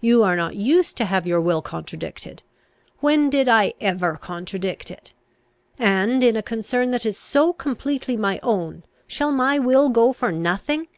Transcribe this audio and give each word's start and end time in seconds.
You 0.00 0.24
are 0.24 0.34
not 0.34 0.56
used 0.56 0.96
to 0.96 1.04
have 1.04 1.28
your 1.28 1.40
will 1.40 1.62
contradicted! 1.62 2.42
When 2.98 3.30
did 3.30 3.48
I 3.48 3.72
ever 3.80 4.16
contradict 4.16 4.90
it? 4.90 5.12
And, 5.78 6.24
in 6.24 6.34
a 6.34 6.42
concern 6.42 6.90
that 6.90 7.06
is 7.06 7.16
so 7.16 7.52
completely 7.52 8.16
my 8.16 8.40
own, 8.42 8.82
shall 9.06 9.30
my 9.30 9.60
will 9.60 9.88
go 9.88 10.12
for 10.12 10.32
nothing? 10.32 10.88